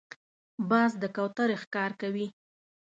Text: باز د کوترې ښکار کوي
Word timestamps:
باز 0.69 0.91
د 1.01 1.03
کوترې 1.15 1.55
ښکار 1.63 1.91
کوي 2.01 2.27